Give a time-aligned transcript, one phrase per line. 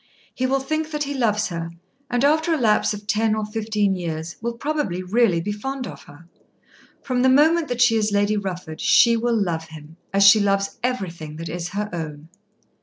[0.33, 1.69] He will think that he loves her,
[2.09, 6.05] and after a lapse of ten or fifteen years will probably really be fond of
[6.05, 6.27] her.
[7.03, 10.79] From the moment that she is Lady Rufford, she will love him, as she loves
[10.81, 12.29] everything that is her own.